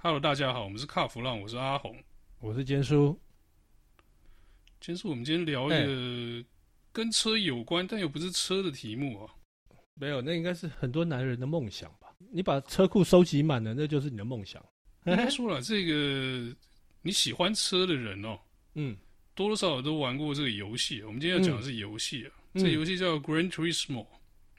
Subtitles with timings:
[0.00, 1.96] Hello，大家好，我们是卡弗浪，我是阿红，
[2.38, 3.18] 我是坚叔。
[4.80, 6.46] 坚叔，我们今天聊一个
[6.92, 9.34] 跟车有关，欸、但又不是车的题目啊。
[9.94, 12.14] 没有，那应该是很多男人的梦想吧？
[12.30, 14.64] 你把车库收集满了，那就是你的梦想。
[15.06, 16.54] 应该说了，这个
[17.02, 18.38] 你喜欢车的人哦，
[18.74, 18.96] 嗯，
[19.34, 21.02] 多多少少都玩过这个游戏。
[21.02, 24.06] 我们今天要讲的是游戏啊，嗯、这游戏叫 Gran Turismo，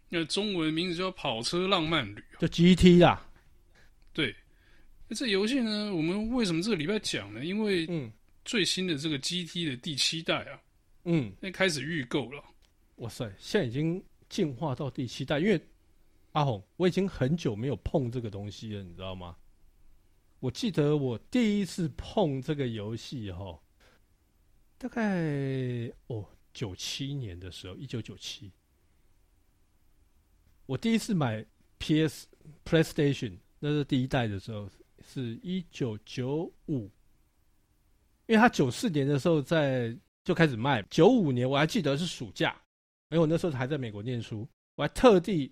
[0.09, 3.25] 那中文名字叫跑车浪漫旅，就 GT 啦。
[4.11, 4.35] 对。
[5.11, 5.91] 那这游戏呢？
[5.91, 7.43] 我们为什么这个礼拜讲呢？
[7.43, 8.11] 因为
[8.45, 10.61] 最新的这个 GT 的第七代啊，
[11.05, 12.43] 嗯，那开始预购了。
[12.97, 15.39] 哇塞，现在已经进化到第七代。
[15.39, 15.59] 因为
[16.33, 19.35] 阿红，我已经很久没有碰这个东西了，你知道吗？
[20.39, 23.59] 我记得我第一次碰这个游戏哈，
[24.77, 26.23] 大概哦
[26.53, 28.51] 九七年的时候，一九九七，
[30.67, 31.43] 我第一次买
[31.79, 32.27] PS
[32.63, 34.69] PlayStation，那是第一代的时候。
[35.11, 36.83] 是一九九五，
[38.27, 42.55] 因为他九四年的时候在就开始卖，九五年我还记得是暑假，
[43.09, 45.51] 因为我那时候还在美国念书，我还特地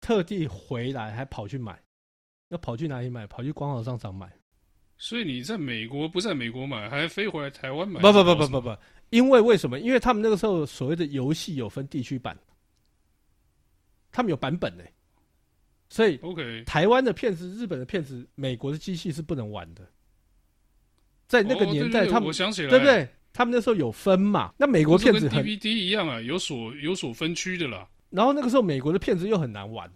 [0.00, 1.80] 特地回来，还跑去买，
[2.48, 3.24] 要跑去哪里买？
[3.28, 4.28] 跑去光华商场买。
[4.98, 8.00] 所以你在美国不在美国买，还飞回来台湾买？
[8.00, 8.76] 不不不不不不，
[9.10, 9.78] 因为为什么？
[9.78, 12.36] 因为他们那个时候所谓的游戏有分地区版，
[14.10, 14.92] 他们有版本呢、欸。
[15.90, 19.84] 所以，OK，台湾的片子、日本的片子、美国的机器是不能玩的。
[21.26, 23.08] 在那个年代，他们我想起来，对不对？
[23.32, 24.52] 他们那时候有分嘛？
[24.56, 27.88] 那美国片子跟 DVD 一样啊，有所有所分区的啦。
[28.08, 29.92] 然后那个时候，美国的片子又很难玩。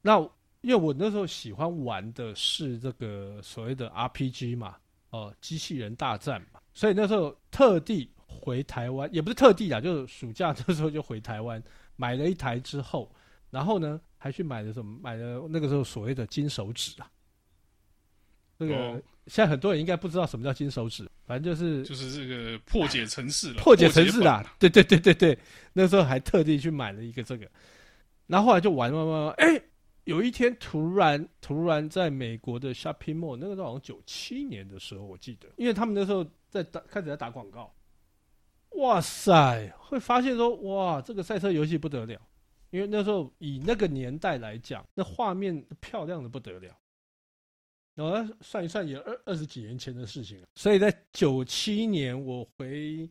[0.00, 0.20] 那
[0.60, 4.76] 因为我那时候喜欢玩的是这个所谓的 RPG 嘛，
[5.10, 6.60] 哦，机器人大战嘛。
[6.74, 11.62] 所以那时候特地回台湾，也不是特地啊，就是暑假的时候就回台湾
[11.94, 13.12] 买了一台之后，
[13.50, 14.00] 然后呢？
[14.22, 14.96] 还去买了什么？
[15.02, 17.10] 买了那个时候所谓的金手指啊，
[18.56, 25.36] 那个现在很多人应该不知道什么叫金手指，反正就是就是这个破解城市了，破解城市啦，对对对对对，
[25.72, 27.50] 那时候还特地去买了一个这个，
[28.28, 29.60] 然后后来就玩玩玩玩，哎，
[30.04, 37.74] 有一天突然突然在美国的 Shopping Mall，那个时候好像九七年的时候我记得，因为他们那时候在打开始在打广告，
[38.76, 42.20] 哇塞，会发现说哇，这个赛车游戏不得了。
[42.72, 46.74] 因为那时候以那个年代来讲，那画面漂亮的不得了。
[47.94, 50.46] 然后算一算，也二二十几年前的事情了。
[50.54, 53.06] 所以在九七年我回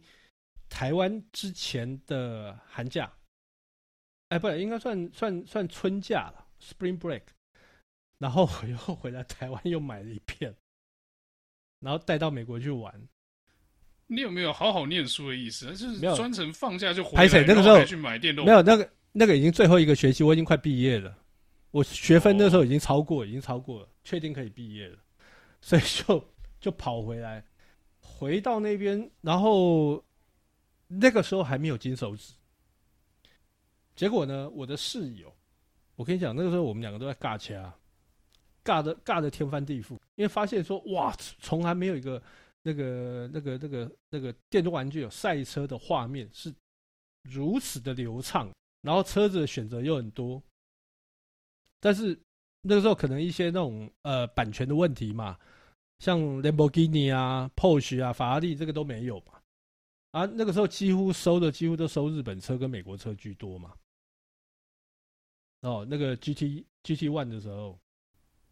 [0.67, 3.13] 台湾之前的寒假，
[4.29, 7.21] 哎，不，应该算算算春假了，Spring Break。
[8.17, 10.55] 然后我又回来台湾，又买了一片，
[11.79, 13.07] 然后带到美国去玩。
[14.07, 15.67] 你有没有好好念书的意思？
[15.75, 18.91] 就是专程放假就回来，那个时候去买电动，没有那个。
[19.13, 21.17] 那个已经最后一个学期，我已经快毕业了。
[21.71, 24.97] 我学分那时候已经超过，已经超过了，确定可以毕业了，
[25.61, 26.23] 所以就
[26.59, 27.45] 就跑回来，
[28.01, 30.03] 回到那边，然后
[30.87, 32.33] 那个时候还没有金手指。
[33.95, 35.33] 结果呢，我的室友，
[35.95, 37.73] 我跟你讲，那个时候我们两个都在尬掐，
[38.63, 42.21] 尬的尬的天翻地覆，因为发现说哇，从来没有一个
[42.63, 46.53] 那个那个那个那个电动玩具有赛车的画面是
[47.23, 48.49] 如此的流畅。
[48.81, 50.41] 然后车子的选择又很多，
[51.79, 52.19] 但是
[52.61, 55.37] 那个时候可能一些那种呃版权的问题嘛，
[55.99, 59.39] 像兰博基尼啊、Porsche 啊、法拉利这个都没有嘛，
[60.11, 63.75] 啊，那个时候几乎收的几乎都收日本车跟美国车居多嘛。
[65.61, 67.79] 哦，那个 GT GT One 的时候，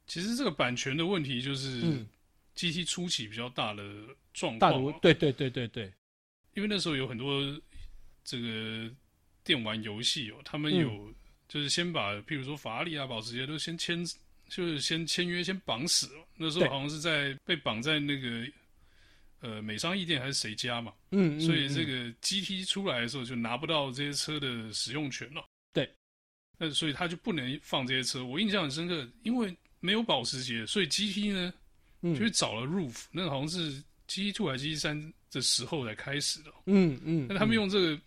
[0.05, 2.05] 其实这个版权的问题就是
[2.53, 3.83] GT 初期比较大的
[4.31, 5.93] 状况，大的对对对对对，
[6.53, 7.41] 因为那时候有很多
[8.23, 8.93] 这个。
[9.49, 11.11] 电玩游戏哦，他们有
[11.47, 14.05] 就是先把，譬如说法拉利啊、保时捷都先签，
[14.47, 16.23] 就是先签约，先绑死了。
[16.37, 18.45] 那时候好像是在被绑在那个
[19.39, 25.43] 呃美商义店还是谁家嘛，嗯，所以这个 GT 出来的时候就拿不到这些车的使用权了。
[25.73, 25.91] 对，
[26.59, 28.23] 那所以他就不能放这些车。
[28.23, 31.51] 我印象很深刻，因为没有保时捷，所以 GT 呢
[32.03, 36.53] 就去找了 Roof，那个好像是 GT Two 还是 GT 三的时候才开始的。
[36.67, 37.99] 嗯嗯，那他们用这个。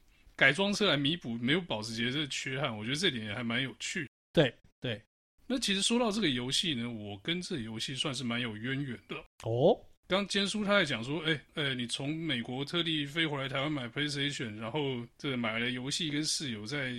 [0.43, 4.11] 改装车来弥补没有保时捷这个缺憾，我觉得这点也还蛮有趣。
[4.33, 5.01] 对对，
[5.47, 9.15] 那其实说到这个游戏呢，我跟这个游戏算是蛮有渊源的。
[9.45, 9.79] 哦，
[10.09, 16.93] 刚坚叔他在讲说，哎、欸、哎、欸，你从美国特地飞回来台湾买 PlayStation，然后这个买了游戏跟室友在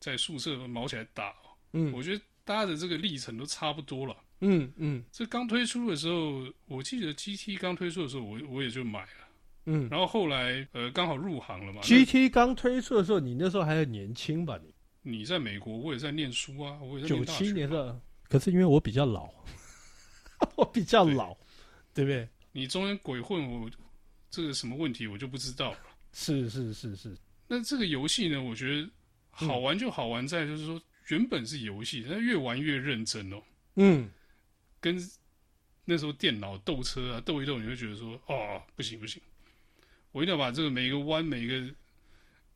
[0.00, 1.34] 在宿舍毛起来打。
[1.74, 4.16] 嗯，我觉得大家的这个历程都差不多了。
[4.40, 9.21] 嗯嗯，这刚推出的时候，我记得 GT 刚推出的时候，我我也就买了。
[9.64, 11.80] 嗯，然后后来呃刚好入行了嘛。
[11.82, 14.58] GT 刚推出的时候，你那时候还很年轻吧？
[14.62, 18.00] 你你在美国，我也在念书啊，我也在九七年的。
[18.28, 19.30] 可是因为我比较老，
[20.56, 21.34] 我比较老，
[21.92, 22.28] 对，对不对？
[22.52, 23.70] 你中间鬼混我
[24.30, 25.78] 这个什么问题我就不知道了。
[26.12, 27.16] 是是是是。
[27.46, 28.90] 那这个游戏呢，我觉得
[29.30, 33.42] 好玩就好玩在就是说，原本是游戏，但越玩越认真哦。
[33.76, 34.10] 嗯。
[34.80, 34.98] 跟
[35.84, 39.20] 那时候电脑斗车啊，斗一斗你会觉得说，哦，不行不行，
[40.12, 41.74] 我一定要把这个每一个弯、每一个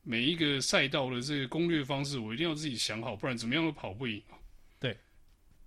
[0.03, 4.23] 每一个赛道的这个攻略方式，我一定要自己想好，不然怎么样都跑不赢。
[4.79, 4.97] 对，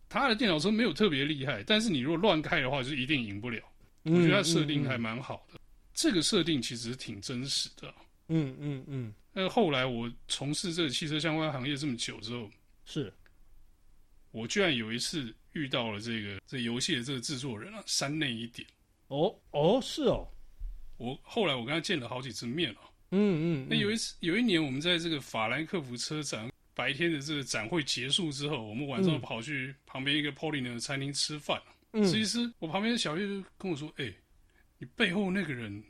[0.08, 3.62] 他的电脑车没有特别厉害，但是你如果乱开的话，就一定赢不了。
[4.04, 5.62] 我觉得他设定还蛮好的，嗯嗯嗯、
[5.94, 7.94] 这个设定其实挺真实的。
[8.28, 9.14] 嗯嗯嗯。
[9.34, 12.50] 那后来我从事这个汽车相关行业这么久之后，
[12.86, 13.14] 是，
[14.32, 18.68] 我居然有一次遇到了这个这游戏的这个制作人啊，山内一点。
[19.08, 20.28] 哦哦，是哦。
[21.00, 22.80] 我后来我跟他见了好几次面了。
[23.10, 23.68] 嗯嗯。
[23.68, 31.60] 那有一次有一年，我们在这个法兰克福车展白天的这个展会结束之后，我们晚上跑去旁边一个 Polina 的餐厅吃饭。
[31.94, 34.16] 嗯，其实我旁边的小叶就跟我说：“哎、欸，
[34.78, 35.84] 你背后那个人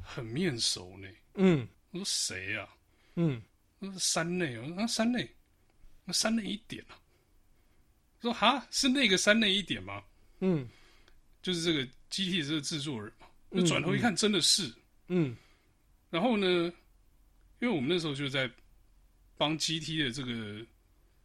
[0.00, 2.68] 很面熟呢。”嗯，我说谁呀？
[3.16, 3.42] 嗯，
[3.78, 4.58] 那是山内。
[4.58, 5.28] 我说啊，山内，
[6.04, 6.94] 那山内一点啊。
[8.20, 10.02] 说哈，是那个山内一点吗？
[10.40, 10.68] 嗯，
[11.40, 13.27] 就是这个 GT 的这个制作人嘛。
[13.52, 14.72] 就转头一看，真的是。
[15.08, 15.36] 嗯。
[16.10, 16.46] 然后呢，
[17.60, 18.50] 因为我们那时候就在
[19.36, 20.64] 帮 GT 的这个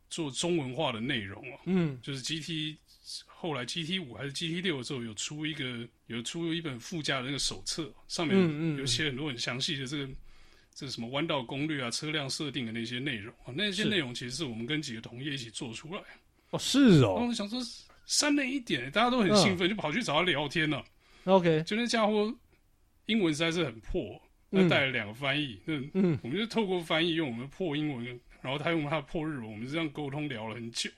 [0.09, 1.59] 做中文化的内容啊。
[1.65, 2.77] 嗯，就是 GT。
[3.25, 10.07] 后来 GT 五还是 GT 六的时候，有出一个有出一本附加的那个手册，上面有写很多很详细的这个
[10.73, 13.51] 这个什么弯道攻略啊、车辆设定的那些内容啊。
[13.53, 16.01] 那些内容其实是我们跟几个同业一起做出来。
[16.51, 17.15] 哦，是哦。
[17.15, 17.59] 然后我想说，
[18.05, 20.81] 山内一点，大家都很兴奋，就跑去找他聊天了。
[21.25, 22.33] OK，就那家伙
[23.05, 28.05] 英文实在是很破，那带了两个翻译，那嗯，我们就透过翻译用我们的破英文，
[28.41, 30.89] 然后他用他的破日文，我们这样沟通聊了很久。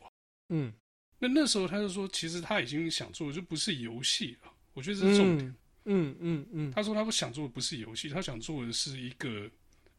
[0.50, 0.74] 嗯。
[1.18, 4.52] 那那时候他就说，其实他已经想做的就不是游戏了。
[4.74, 5.56] 我觉得这是重点。
[5.86, 6.72] 嗯嗯嗯。
[6.72, 9.50] 他说他不想做的不是游戏，他想做的是一个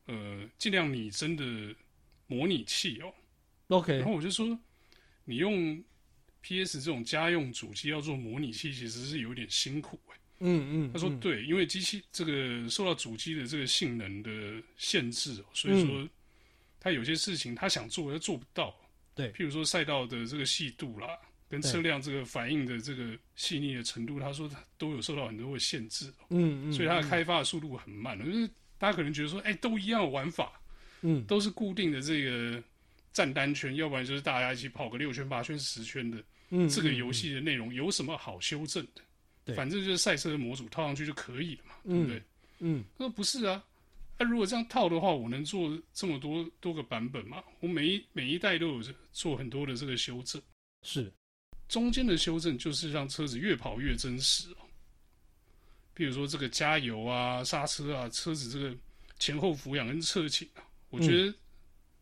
[0.04, 1.74] 呃尽量拟真的
[2.26, 3.14] 模拟器哦。
[3.68, 3.96] OK。
[3.96, 4.58] 然后我就说，
[5.24, 5.82] 你用
[6.46, 10.16] PS 这种家用主机要做模拟器，其实是有点辛苦哎。
[10.38, 10.92] 嗯嗯。
[10.92, 14.30] 他说对，因为机器这个受到主机的这个性能的
[14.76, 16.08] 限制，所以说
[16.78, 18.72] 他有些事情他想做，他做不到。
[19.12, 21.08] 对，譬如说赛道的这个细度啦，
[21.48, 26.12] 跟车辆这个反应的这个细腻的程度，他说他都有受到很多的限制。
[26.30, 28.16] 嗯嗯，所以它的开发的速度很慢。
[28.24, 30.52] 就是大家可能觉得说，哎，都一样的玩法，
[31.00, 32.62] 嗯，都是固定的这个
[33.12, 36.22] 占单圈，要不然就是大家一起跑个六圈、八圈、十圈的。
[36.50, 39.02] 嗯，这个游戏的内容有什么好修正的？
[39.44, 42.22] 对，反正就是赛车的模组套上去就可以了嘛，对不对？
[42.60, 43.62] 嗯，他说不是啊。
[44.18, 47.44] 那、啊、如果这样套的话，我能做这么多多个版本嘛？
[47.60, 48.82] 我每一每一代都有
[49.12, 50.40] 做很多的这个修正，
[50.82, 51.12] 是
[51.68, 54.56] 中间的修正就是让车子越跑越真实哦。
[55.92, 58.74] 比如说这个加油啊、刹车啊、车子这个
[59.18, 61.34] 前后俯仰跟侧倾啊，我觉得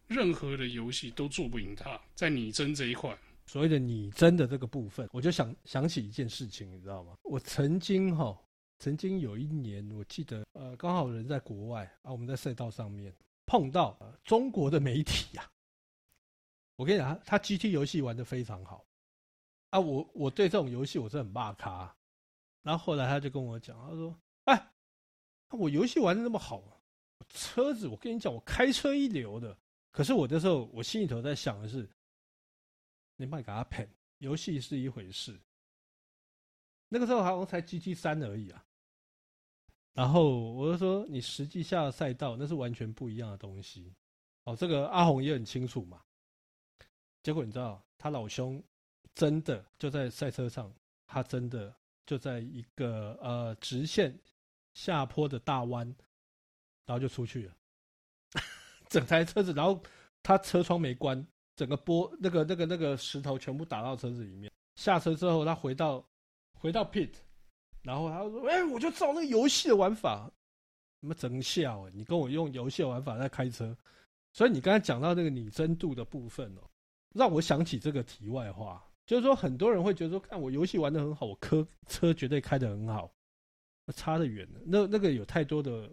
[0.07, 2.01] 任何的游戏都做不赢它。
[2.15, 7.17] 在拟真这一块，所谓的拟真的这个部分，我就想想起一件事情，你知道吗？
[7.23, 8.39] 我曾经哈。
[8.81, 13.15] 曾经有一年，我记得，呃，刚好人在国外啊，我们在赛道上面
[13.47, 15.49] 碰到、呃、中国的媒体呀、啊。
[16.77, 18.85] 我跟你讲，他 GT 游戏玩的非常好
[19.71, 21.97] 啊，我我对这种游戏我是很骂咖。
[22.63, 24.15] 然后后来他就跟我讲，他说
[24.45, 24.71] ：“哎，
[25.51, 26.63] 我游戏玩的那么好，
[27.29, 29.57] 车子我跟你讲，我开车一流的。
[29.93, 31.89] 可是我那时候我心里头在想的是，
[33.17, 35.41] 你卖给他骗，游戏是一回事。”
[36.89, 38.65] 那个时候好像才 GT 三而已啊，
[39.95, 43.95] 然后我就说，你实际下的赛道那是完全不一样的东西。
[44.45, 46.03] 哦，这个阿红也很清楚嘛。
[47.23, 48.63] 结果你知道，他老兄
[49.15, 50.73] 真的就在赛车上，
[51.07, 54.17] 他真的就在一个呃直线
[54.75, 55.87] 下坡的大弯，
[56.85, 57.57] 然后就出去了。
[58.91, 59.83] 整台车子，然后
[60.23, 64.51] 他车窗没关，整个波那个那个那个石头全部打到车子里面。
[64.77, 66.05] 下车之后，他回到。
[66.57, 67.11] 回到 pit，
[67.83, 70.33] 然后他说：“哎、我就照那个游戏的玩法，
[71.03, 71.87] 什么真笑？
[71.91, 73.77] 你跟我用游戏的玩法在开车，
[74.33, 76.63] 所以你刚才讲到那个拟真度的部分哦，
[77.15, 83.13] 让我想起这个题外话，就是说很多人会觉得说，看我游戏玩的很好，我开车绝对开的很好，
[83.95, 84.49] 差得远。
[84.65, 85.91] 那那个有太多的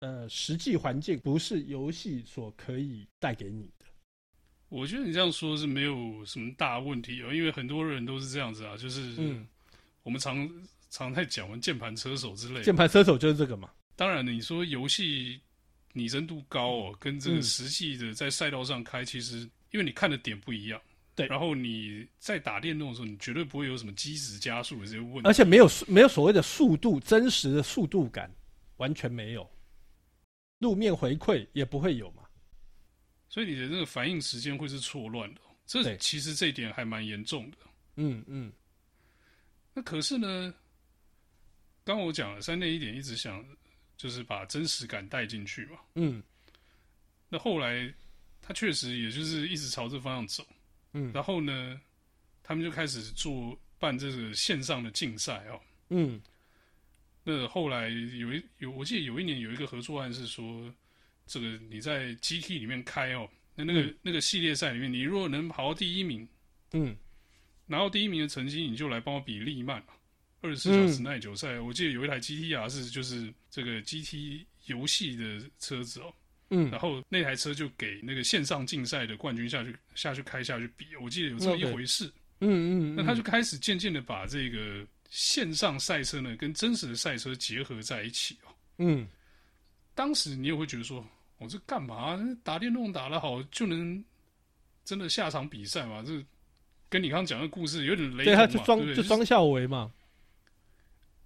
[0.00, 3.70] 呃实际环境不是游戏所可以带给你。
[4.70, 9.46] 我觉得你这样说是没有什么大问题哦，因为很多人都是这样子啊，就是嗯。”
[10.02, 10.50] 我们常
[10.88, 13.70] 常在讲完键盘车手之类，键盘车手就是这个嘛。
[13.94, 15.38] 当然，你说游戏
[15.92, 19.40] 拟真度高哦，跟这个实际的在赛道上开，其实
[19.72, 20.80] 因为你看的点不一样，
[21.14, 28.34] 对，然后你在打电动的时候，你绝对不会有什么机时加速的这些问题，而且没有没有所谓的速度真实的速度感，
[28.78, 29.48] 完全没有，
[30.60, 32.19] 路面回馈也不会有嘛，
[33.30, 37.56] 所以你的那个反应时间会是错乱的，这其实这一点还蛮严重的。
[37.94, 38.52] 嗯嗯，
[39.72, 40.52] 那可是呢，
[41.84, 43.42] 刚我讲了三内一点，一直想
[43.96, 45.78] 就是把真实感带进去嘛。
[45.94, 46.20] 嗯，
[47.28, 47.94] 那后来
[48.42, 50.46] 他确实也就是一直朝这方向走。
[50.92, 51.80] 嗯，然后呢，
[52.42, 55.60] 他们就开始做办这个线上的竞赛哦。
[55.90, 56.20] 嗯，
[57.22, 60.74] 那后来有一有，我记得有一年有一个合作案是说，
[61.30, 66.28] 这个你在 GT 里面开哦，那那个、嗯、那个系列赛里面，你如果能跑到第一名，
[66.72, 66.96] 嗯，
[67.66, 69.80] 拿到第一名的成绩，你就来帮我比利曼
[70.40, 71.52] 二十四小时耐久赛。
[71.52, 76.12] 嗯、我记得有一台 GTR 是就是这个 GT 游戏的车子哦。
[76.50, 82.12] 嗯，然后那台车就给那个线上竞赛的冠军下去下去开下去比，我记得有这么一回事。
[82.40, 88.50] 嗯嗯，嗯，那他就开始渐渐的把这个线上赛车呢跟真实的赛车结合在一起哦。
[88.78, 89.06] 嗯，
[89.94, 91.06] 当时你也会觉得说，
[91.40, 92.16] 我、哦、这干嘛？
[92.44, 94.04] 打电动打得好就能
[94.84, 96.04] 真的下场比赛嘛？
[96.06, 96.24] 这
[96.88, 98.36] 跟你刚刚讲的故事有点雷同嘛？
[98.36, 99.92] 对，他就双对对就装下围嘛。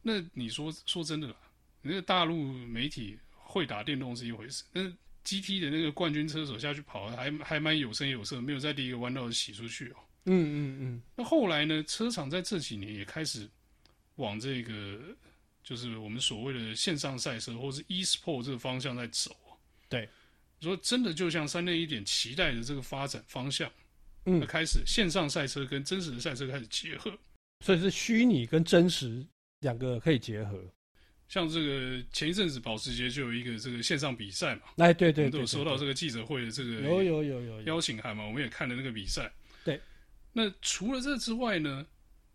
[0.00, 1.36] 那你说说真的啦，
[1.82, 4.94] 那个大陆媒体会打电动是一回事，但是。
[5.26, 9.96] GT 的那个冠军车手下去跑，还还蛮有声有色，没有在第一个弯道洗出去哦。
[10.26, 11.02] 嗯嗯嗯。
[11.16, 11.82] 那后来呢？
[11.84, 13.48] 车厂在这几年也开始
[14.16, 15.00] 往这个，
[15.62, 19.34] 就是我们所谓的线上赛车或是 e-sport 这个方向在走。
[19.94, 20.08] 对，
[20.60, 23.70] 说真的，就像三内一点期待的这个发展方向，
[24.26, 27.16] 嗯，开始线上赛车跟真实的赛车开始结合，
[27.64, 29.24] 所以是虚拟跟真实
[29.60, 30.62] 两个可以结合。
[31.26, 39.32] 像这个前一阵子保时捷就有一个这个线上比赛嘛，哎，对对，都有收到这个记者会的这个有有有有邀请函嘛，我们也看了那个比赛。
[39.64, 39.80] 对，
[40.32, 41.84] 那除了这之外呢，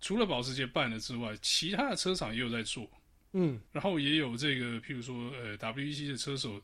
[0.01, 2.89] 除了保时捷办了之外，其他的车厂也有在做，
[3.33, 6.59] 嗯，然后也有这个譬如说呃 WEC 的车手，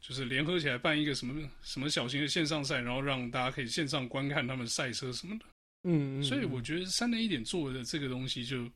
[0.00, 5.44] 就是联合起来办一个什么什么小型的线上赛，然后让大家可以线上观看他们赛车什么的，
[5.84, 8.68] 嗯，嗯，所以我觉得三点一点做的这个东西就。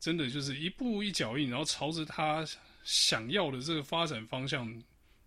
[0.00, 2.44] 真的就是一步一脚印，然后朝着他
[2.82, 4.68] 想要的这个发展方向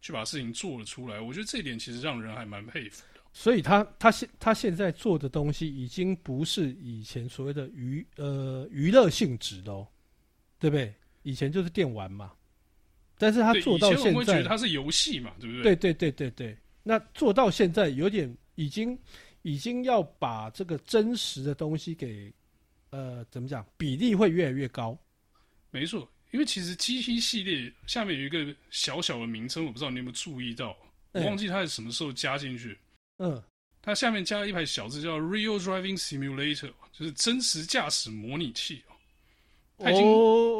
[0.01, 1.17] 去把事情做了出来。
[1.17, 3.21] 我觉得这一点其实让人还蛮佩服的。
[3.31, 9.87] 所以他他现他现在做的东西已经不是以前所谓的娱呃娱乐性质的哦，
[10.59, 10.93] 对不对？
[11.23, 12.33] 以前就是电玩嘛，
[13.17, 15.75] 但是他做到现在，以前我们会觉得它是游戏嘛，对不对？
[15.75, 16.57] 对对对对对。
[16.83, 18.97] 那做到现在有点已经
[19.41, 22.33] 已经要把这个真实的东西给。
[22.91, 23.65] 呃，怎么讲？
[23.75, 24.97] 比例会越来越高。
[25.69, 30.77] 没错，因为其实 GT 系列下面有一个小小的名称，我不知道你有没有注意到，
[31.11, 32.77] 我忘记它是什么时候加进去。
[33.17, 33.43] 嗯，
[33.81, 38.95] 它下面加了一排小字，叫 Real Driving Simulator，就是真实驾驶模拟器哦。
[39.77, 40.05] 他已经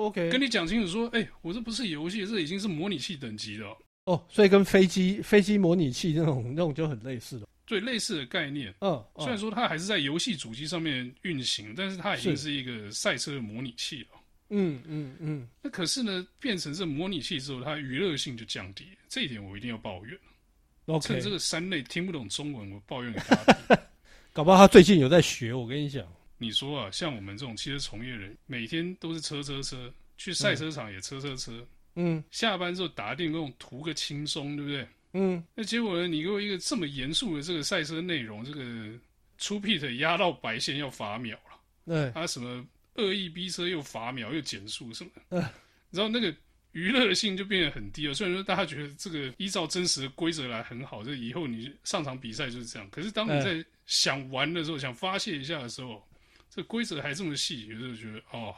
[0.05, 3.77] OK，跟你讲清楚说，哎、欸，我这不是游戏，这已经是模拟器等级的哦。
[4.05, 7.47] 哦，所以跟飞机飞机模拟器那种那种就很类似了。
[7.65, 14.09] 对，类似的概念，嗯，虽然说它还是在游戏主机上面运行，但是它已经是一个赛车的模拟器了。
[14.49, 15.47] 嗯嗯嗯。
[15.63, 20.15] 那可是呢，变成这模拟器之后，它娱乐性就降低，这一点我一定要抱怨。
[20.85, 23.35] OK，趁这个三类听不懂中文，我抱怨给他。
[24.31, 26.05] 搞不好他最近有在学，我跟你讲。
[26.37, 31.65] 你说啊，像我们这种汽车从业人，每天都是车车车，去赛车场也车车车，
[31.95, 34.87] 嗯，下班之后打电动图个轻松，对不对？
[35.13, 36.07] 嗯，那结果呢？
[36.07, 38.61] 你给我一个这么严肃的这个赛车内容，这个
[39.37, 42.65] 出 pit 压到白线要罚秒了，对，他什么
[42.95, 45.11] 恶意逼车又罚秒又减速什么
[45.91, 46.35] 然后那个
[46.73, 48.13] 娱乐性就变得很低了。
[48.13, 52.89] 虽然说大家觉得这个依照真实的规则来很好，这以后你上场比赛就是这样。
[52.89, 56.05] 可是当你在想玩的时候，呃、想发泄一下的时候，
[56.55, 58.55] 这规则还这么细，有时候觉得哦，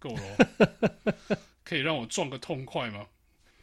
[0.00, 3.06] 够了， 可以让我撞个痛快吗？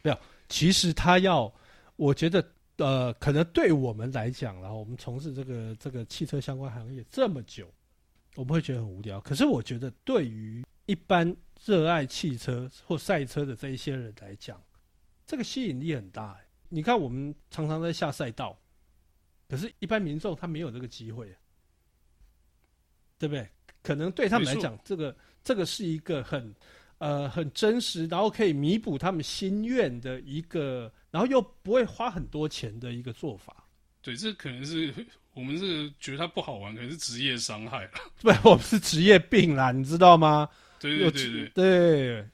[0.02, 1.52] 没有，其实他要。
[1.96, 7.72] 我觉得，呃，可能对我们来讲，然后我们从事这个这个汽车相关行业这么久，
[8.34, 9.20] 我们会觉得很无聊。
[9.20, 14.60] 可是我觉得，对于一般热爱汽车或赛车的这一些人来讲，
[15.24, 16.36] 这个吸引力很大。
[16.68, 18.58] 你看，我们常常在下赛道，
[19.46, 21.32] 可是一般民众他没有这个机会，
[23.18, 23.48] 对不对？
[23.84, 26.52] 可能对他们来讲，这个这个是一个很。
[26.98, 33.66] 呃，很真实，然后可以弥补他们心愿的一个，然后又不会花很多钱的一个做法。
[34.00, 34.94] 对，这可能是
[35.34, 37.90] 我们是觉得它不好玩，可能是职业伤害了。
[38.22, 40.48] 不，我们是职业病啦，你知道吗？
[40.78, 42.28] 对对对对对。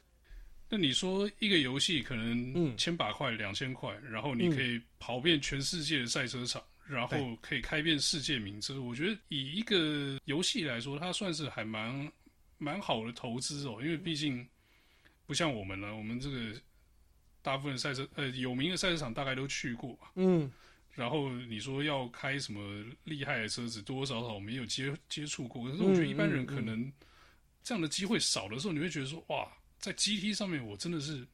[0.69, 8.81] 那你说一个游戏可能千把块、两千块，然后你可以跑遍全世界的赛车场，然后可以开遍世界名车。
[8.81, 12.11] 我觉得以一个游戏来说，它算是还蛮
[12.57, 14.47] 蛮好的投资哦，因为毕竟
[15.25, 16.59] 不像我们呢，我们这个
[17.41, 20.51] 大部分赛车呃有名的赛车场大概都去过，嗯。
[20.93, 25.63] 然后你说要开什么厉害的车子，多多少少我们也有接接触过。
[25.63, 26.91] 可是我觉得一般人可能
[27.63, 31.25] 这样的机会少的时候，你会觉得说哇，在 GT 上面我真的是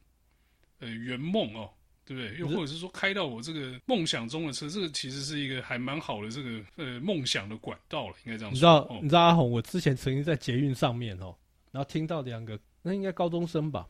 [0.77, 1.73] 呃圆梦哦，
[2.07, 2.39] 对不对？
[2.39, 8.55] 又或者是说开到我这个梦想中的车，这个其实是一个还蛮好的这个呃梦想的管道了，应该这样说。
[8.55, 11.35] 你知道，哦、你知道阿红，我之前曾经在捷运上面哦，
[11.71, 13.85] 然后听到两个，那应该高中生吧？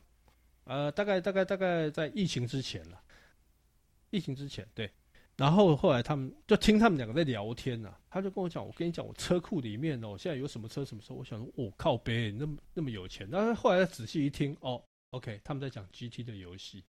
[0.64, 3.00] 呃，大概大概大概在疫情之前了，
[4.10, 4.90] 疫情之前对。
[5.36, 11.14] 然后后来他们就听他们两个在聊天呐、啊，他就跟我讲，我跟你讲，我车库里面哦，现在有什么车什么车。
[11.14, 13.28] 我想说，我、哦、靠北，那么那么有钱。
[13.30, 16.82] 但是后来仔细一听，哦，OK，他们在讲 GT 的游戏，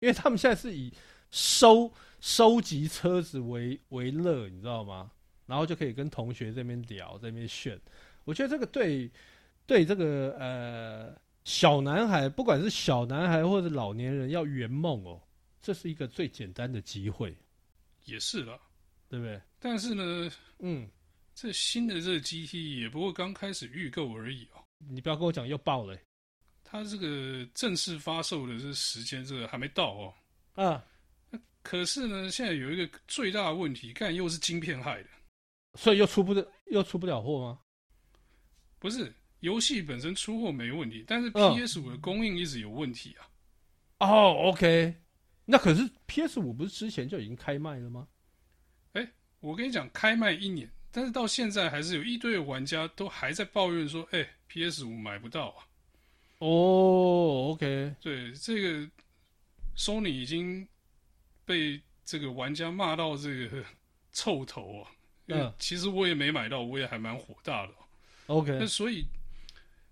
[0.00, 0.92] 因为他们现在是以
[1.30, 1.90] 收
[2.20, 5.10] 收集车子为为乐，你知道吗？
[5.46, 7.80] 然后就可以跟同学这边聊，这边炫。
[8.24, 9.10] 我觉得这个对
[9.66, 15.20] 对这个呃小男孩，不管是小男孩或者老年人，要圆梦哦。
[15.62, 17.36] 这是一个最简单的机会，
[18.06, 18.58] 也是了，
[19.08, 19.38] 对不对？
[19.58, 20.30] 但是呢，
[20.60, 20.88] 嗯，
[21.34, 24.64] 这新的这个 GT 也不过刚开始预购而已哦。
[24.78, 25.94] 你不要跟我讲又爆了，
[26.70, 30.14] 它这个正式发售的这时间这个还没到哦。
[30.54, 30.84] 啊，
[31.62, 35.08] 可是呢，现在有一个最大的问题，看又是晶片害的，
[35.74, 37.60] 所以又出不的又出不了货吗？
[38.78, 43.26] 不是，游戏本身出货没问题，但是 PS 五的供应一直有问题啊。
[43.98, 44.94] 哦，OK。
[45.44, 48.06] 那可是 PS 五不是之前就已经开卖了吗？
[48.92, 55.66] 哎、欸，我跟你讲，开卖一年，但是到现在还是有一堆玩家都还在抱怨说：“哎、欸、，PS 五买不到啊。”
[56.40, 58.90] 哦，OK，对，这个
[59.76, 60.68] Sony 已经
[61.46, 63.64] 被这个玩家骂到这个
[64.12, 64.90] 臭头啊。
[65.28, 67.72] 嗯，其实我也没买到，我也还蛮火大的。
[68.26, 69.06] OK，那所以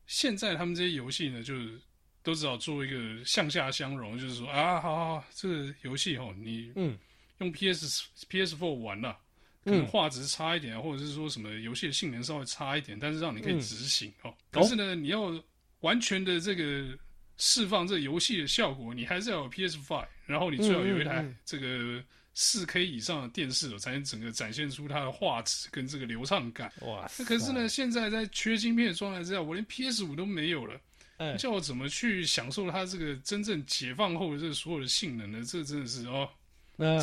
[0.07, 1.81] 现在他们这些游戏呢，就是。
[2.21, 6.99] 都只好做一个向下相容，就是说啊，好好好，这个游戏哦，你嗯
[7.39, 9.17] 用 PS PS Four 玩了，
[9.65, 14.35] 可能画质差一点，嗯、或者是说什么游戏的性能稍微差一点，但是让你可以执行、嗯、哦。
[14.51, 15.33] 可是呢，你要
[15.81, 16.97] 完全的这个
[17.37, 22.03] 释放这个游戏的效果，你还是要有 PS Five，然后你最好有一台这个
[22.35, 26.73] 四 K 以上的电视，才能整个展现出它的画质跟这个流畅感。
[26.83, 30.81] 哇，那可是呢，现在在缺晶片的状态之下，我连 PS 五都没有了。
[31.19, 35.43] 哎，叫我怎么去享受它这个真正解放后的这个所有的性能呢？
[35.45, 36.29] 这真的是哦，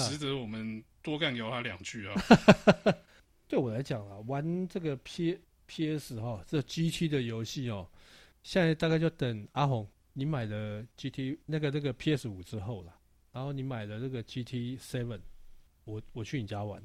[0.08, 2.16] 值得我们多干掉它两句啊！
[3.48, 7.86] 对我来讲啊，玩这个 P P S 哈，这 G T 的游戏哦，
[8.46, 12.96] 现在大概就等阿红你买了 G T 那个那个 P S 五之后了，
[13.32, 15.20] 然后你买了那个 G T Seven，
[15.84, 16.80] 我我去你家玩，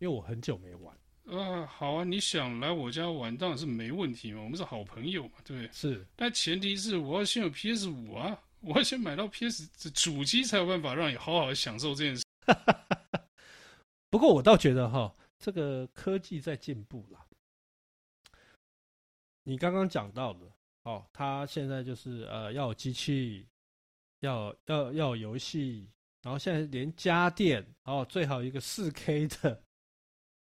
[0.00, 0.98] 因为我很久没玩。
[1.26, 2.02] 啊，好啊！
[2.04, 4.42] 你想来我家玩，当然是没问题嘛。
[4.42, 5.72] 我们是好朋友嘛，对不对？
[5.72, 6.04] 是。
[6.16, 12.24] 但前提是我要先有 PS 五啊，我要先买到 PS 主机，才有办法让你好好的享受这件事。
[14.10, 17.24] 不过我倒觉得哈，这个科技在进步啦。
[19.44, 20.40] 你刚刚讲到的
[20.86, 23.44] 哦，他现在就是呃要有机器，
[24.20, 25.90] 要要要有游戏，
[26.22, 29.60] 然后现在连家电哦，最好一个四 K 的。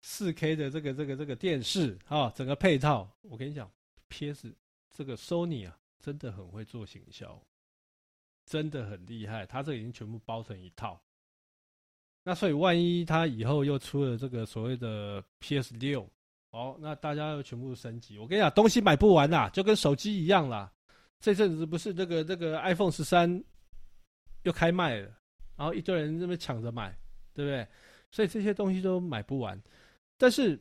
[0.01, 3.69] 四 K 的这个这个这个电视啊，整个配套，我跟你讲
[4.07, 4.55] ，PS
[4.95, 7.43] 这个 Sony 啊，真的很会做行销，
[8.47, 11.03] 真的很厉害，它这已经全部包成一套。
[12.23, 16.09] 那所以万一他以后又出了这个所谓的 PS 六，
[16.51, 20.73] 哦，那大家要全部升级，我跟你讲，东西买不完啦，就跟手机一样啦。
[21.21, 23.43] 这阵子不是那个那个 iPhone 十三
[24.45, 25.09] 又开卖了，
[25.57, 26.97] 然后一堆人这么抢着买，
[27.35, 27.67] 对不对？
[28.11, 29.61] 所以这些东西都买不完。
[30.17, 30.59] 但是，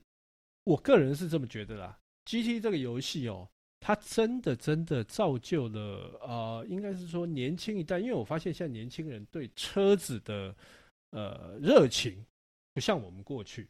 [0.66, 1.98] 我个人是这么觉得啦。
[2.26, 3.48] GT 这个游戏哦，
[3.80, 10.54] 它真的真的造就了呃，应该是说年轻一代，因为我发现现在年轻人对车子的
[11.12, 12.26] 呃热情
[12.74, 13.70] 不像我们过去。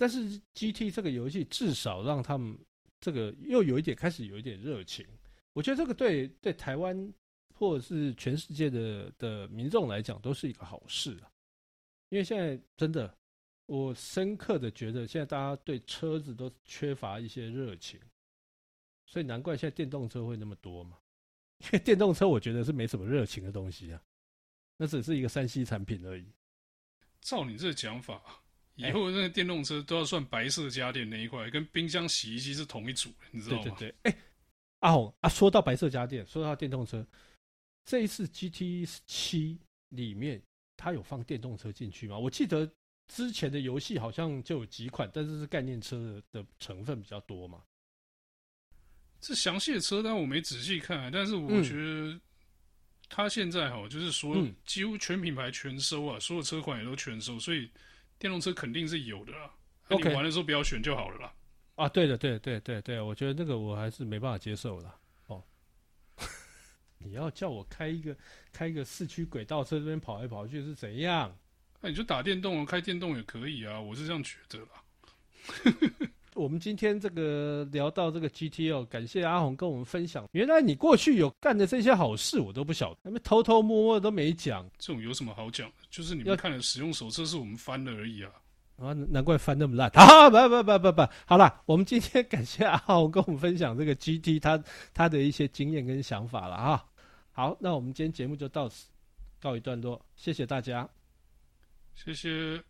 [0.00, 2.58] 但是 GT 这个游戏至少让他们
[2.98, 5.06] 这个又有一点开始有一点热情。
[5.52, 7.12] 我觉得这个对对台湾
[7.54, 11.28] 或者是全世界的的民众来讲都是一个好事啊，
[12.08, 13.14] 因为现在真的。
[13.66, 18.00] 我深刻的觉得，现在大家对车子都缺乏一些热情，
[19.06, 20.98] 所以难怪现在电动车会那么多嘛。
[21.60, 24.02] 因为电动车我觉得是没什么热情的东西啊，
[24.76, 26.26] 那只是一个三 C 产品而已。
[27.20, 28.42] 照你这讲法，
[28.88, 33.62] 以后那个电动车都要算白色家电那一块，跟冰箱、洗衣机是同一组，你知道吗？
[33.62, 33.94] 对对对。
[34.10, 34.18] 哎，
[34.80, 37.06] 阿红啊，说到白色家电，说到电动车，
[37.84, 39.58] 这一次 GT 七
[39.90, 40.42] 里面。
[40.82, 42.18] 它有放电动车进去吗？
[42.18, 42.66] 我记得
[43.06, 47.62] 之前的游戏好像就有几款，但是是概念车的成分比较多嘛。
[49.20, 52.18] 这详细的车单我没仔细看，但是我觉得
[53.10, 57.70] 它现在哈，就是说几乎全品牌全收啊，所有车款也都全收，所以
[58.20, 59.50] 电动车肯定是有的啦。
[59.88, 61.32] 那你玩的时候不要选就好了啦。
[61.74, 64.92] 啊，对的，对对对对，我觉得那个我还是没办法接受的。
[65.26, 65.42] 哦，
[66.98, 68.14] 你要叫我开一个
[68.52, 71.34] 开一个四驱轨道车这边跑来跑去是怎样？
[71.80, 74.84] 那你就打电动，开电动也可以啊，我是这样觉得啦。
[76.40, 84.66] 我们今天这个聊到这个 GTO，感谢阿红跟我们分享，原来你过去有干的这些好事，我都不晓得，那么偷偷摸摸的都没讲。
[84.78, 85.74] 这种有什么好讲的？
[85.90, 88.32] 就是你们看的使用手册是我们翻的而已啊。
[88.76, 90.30] 啊，难怪翻那么烂 啊！
[90.30, 96.82] 不不不不不，好了，我们今天感谢阿红跟我们分享这个 GT 他他的一些经验跟想法了啊。
[97.32, 98.88] 好，那我们今天节目就到此
[99.42, 100.88] 告一段落，谢谢大家，
[101.94, 102.64] 谢谢。